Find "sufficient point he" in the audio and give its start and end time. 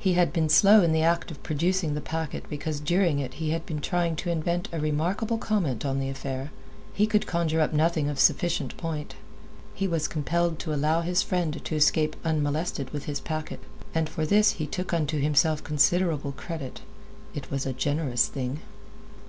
8.18-9.86